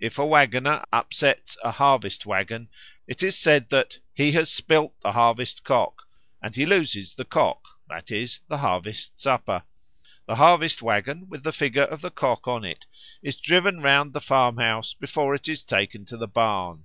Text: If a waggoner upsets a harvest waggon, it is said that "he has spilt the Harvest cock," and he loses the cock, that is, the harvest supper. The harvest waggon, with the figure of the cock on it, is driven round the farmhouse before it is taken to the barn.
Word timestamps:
If 0.00 0.18
a 0.18 0.26
waggoner 0.26 0.84
upsets 0.92 1.56
a 1.62 1.70
harvest 1.70 2.26
waggon, 2.26 2.68
it 3.06 3.22
is 3.22 3.38
said 3.38 3.68
that 3.68 4.00
"he 4.12 4.32
has 4.32 4.50
spilt 4.50 5.00
the 5.02 5.12
Harvest 5.12 5.62
cock," 5.62 6.02
and 6.42 6.56
he 6.56 6.66
loses 6.66 7.14
the 7.14 7.24
cock, 7.24 7.62
that 7.86 8.10
is, 8.10 8.40
the 8.48 8.58
harvest 8.58 9.20
supper. 9.20 9.62
The 10.26 10.34
harvest 10.34 10.82
waggon, 10.82 11.28
with 11.28 11.44
the 11.44 11.52
figure 11.52 11.84
of 11.84 12.00
the 12.00 12.10
cock 12.10 12.48
on 12.48 12.64
it, 12.64 12.86
is 13.22 13.40
driven 13.40 13.80
round 13.80 14.12
the 14.14 14.20
farmhouse 14.20 14.94
before 14.94 15.32
it 15.32 15.48
is 15.48 15.62
taken 15.62 16.04
to 16.06 16.16
the 16.16 16.26
barn. 16.26 16.82